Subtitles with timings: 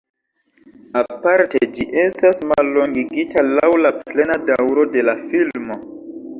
[1.01, 5.83] Aparte ĝi estas mallongigita laŭ la plena daŭro de la filmo.